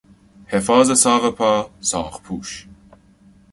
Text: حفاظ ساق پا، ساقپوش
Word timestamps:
حفاظ 0.47 0.91
ساق 0.91 1.35
پا، 1.35 1.69
ساقپوش 1.79 2.67